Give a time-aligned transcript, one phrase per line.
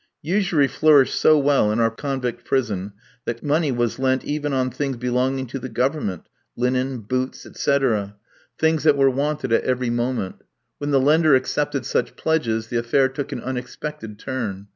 [0.23, 2.93] Usury flourished so well in our convict prison
[3.25, 8.15] that money was lent even on things belonging to the Government: linen, boots, etc.
[8.57, 10.37] things that were wanted at every moment.
[10.79, 14.69] When the lender accepted such pledges the affair took an unexpected turn.